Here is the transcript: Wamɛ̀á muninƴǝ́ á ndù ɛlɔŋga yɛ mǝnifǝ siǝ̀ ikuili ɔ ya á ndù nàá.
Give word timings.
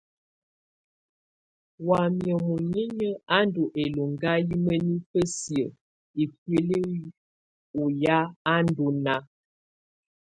Wamɛ̀á 1.87 2.35
muninƴǝ́ 2.45 3.19
á 3.35 3.37
ndù 3.47 3.63
ɛlɔŋga 3.81 4.31
yɛ 4.47 4.55
mǝnifǝ 4.65 5.19
siǝ̀ 5.37 5.73
ikuili 6.23 6.79
ɔ 7.79 7.83
ya 8.03 8.17
á 8.51 8.55
ndù 8.65 8.85
nàá. 9.03 9.19